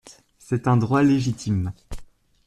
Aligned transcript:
C’est 0.39 0.67
un 0.67 0.77
droit 0.77 1.03
légitime. 1.03 1.73